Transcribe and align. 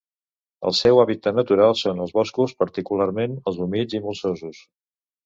El 0.69 0.73
seu 0.77 1.01
hàbitat 1.01 1.35
natural 1.39 1.77
són 1.81 2.01
els 2.05 2.15
boscos, 2.19 2.55
particularment 2.63 3.37
els 3.53 3.61
humits 3.67 3.99
i 4.01 4.03
molsosos. 4.07 4.65